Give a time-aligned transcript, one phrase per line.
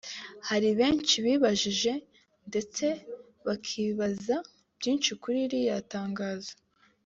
[0.47, 1.91] Hari benshi bibajije
[2.49, 2.85] ndetse
[3.45, 4.37] bakibaza
[4.77, 6.53] byinshi kuri ririya tangazo